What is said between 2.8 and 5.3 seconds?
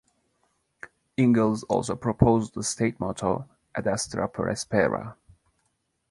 motto, "Ad astra per aspera".